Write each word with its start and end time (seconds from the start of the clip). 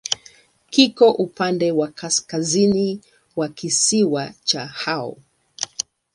Kiko 0.71 1.11
upande 1.11 1.71
wa 1.71 1.87
kaskazini 1.87 3.01
wa 3.35 3.47
kisiwa 3.49 4.31
cha 4.43 4.65
Hao. 4.65 5.17